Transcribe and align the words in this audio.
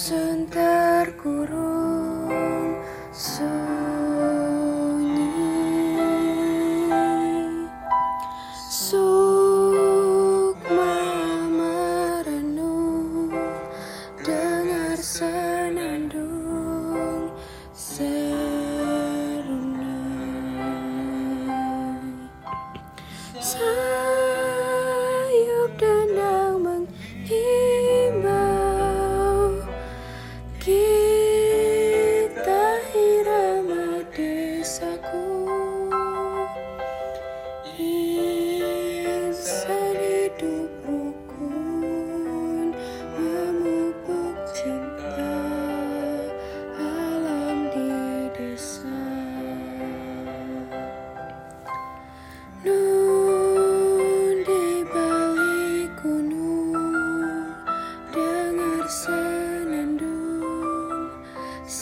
Senter 0.00 1.12
guru. 1.22 1.69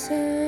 sun. 0.09 0.48